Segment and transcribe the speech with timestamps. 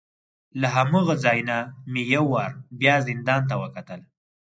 [0.59, 1.57] له هماغه ځای نه
[1.91, 4.01] مې یو وار بیا زندان ته وکتل.